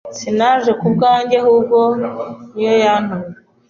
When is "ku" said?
0.79-0.85